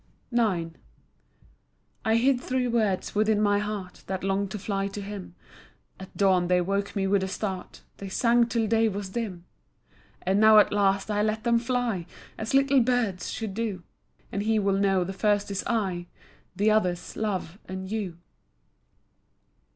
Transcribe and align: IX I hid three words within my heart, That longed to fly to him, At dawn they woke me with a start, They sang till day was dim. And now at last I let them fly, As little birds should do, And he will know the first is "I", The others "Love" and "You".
IX 0.31 0.71
I 2.03 2.15
hid 2.15 2.41
three 2.41 2.67
words 2.67 3.13
within 3.13 3.39
my 3.39 3.59
heart, 3.59 4.03
That 4.07 4.23
longed 4.23 4.49
to 4.49 4.57
fly 4.57 4.87
to 4.87 4.99
him, 4.99 5.35
At 5.99 6.17
dawn 6.17 6.47
they 6.47 6.59
woke 6.59 6.95
me 6.95 7.05
with 7.05 7.21
a 7.21 7.27
start, 7.27 7.83
They 7.97 8.09
sang 8.09 8.47
till 8.47 8.65
day 8.65 8.89
was 8.89 9.09
dim. 9.09 9.45
And 10.23 10.39
now 10.39 10.57
at 10.57 10.73
last 10.73 11.11
I 11.11 11.21
let 11.21 11.43
them 11.43 11.59
fly, 11.59 12.07
As 12.35 12.55
little 12.55 12.79
birds 12.81 13.29
should 13.29 13.53
do, 13.53 13.83
And 14.31 14.41
he 14.41 14.57
will 14.57 14.73
know 14.79 15.03
the 15.03 15.13
first 15.13 15.51
is 15.51 15.63
"I", 15.67 16.07
The 16.55 16.71
others 16.71 17.15
"Love" 17.15 17.59
and 17.67 17.91
"You". 17.91 18.17